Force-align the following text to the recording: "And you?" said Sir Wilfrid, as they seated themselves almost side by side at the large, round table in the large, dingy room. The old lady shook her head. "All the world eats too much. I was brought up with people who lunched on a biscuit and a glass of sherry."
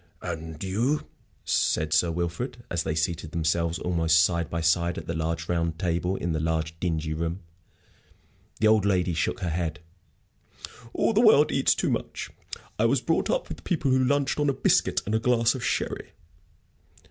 "And 0.23 0.63
you?" 0.63 1.05
said 1.45 1.93
Sir 1.93 2.09
Wilfrid, 2.09 2.63
as 2.71 2.81
they 2.81 2.95
seated 2.95 3.33
themselves 3.33 3.77
almost 3.77 4.23
side 4.23 4.49
by 4.49 4.59
side 4.59 4.97
at 4.97 5.05
the 5.05 5.13
large, 5.13 5.47
round 5.47 5.77
table 5.77 6.15
in 6.15 6.31
the 6.31 6.39
large, 6.39 6.73
dingy 6.79 7.13
room. 7.13 7.41
The 8.59 8.65
old 8.67 8.83
lady 8.83 9.13
shook 9.13 9.41
her 9.41 9.51
head. 9.51 9.79
"All 10.91 11.13
the 11.13 11.21
world 11.21 11.51
eats 11.51 11.75
too 11.75 11.91
much. 11.91 12.31
I 12.79 12.85
was 12.85 12.99
brought 12.99 13.29
up 13.29 13.47
with 13.47 13.63
people 13.63 13.91
who 13.91 14.03
lunched 14.03 14.39
on 14.39 14.49
a 14.49 14.53
biscuit 14.53 15.01
and 15.05 15.13
a 15.13 15.19
glass 15.19 15.53
of 15.53 15.63
sherry." 15.63 16.13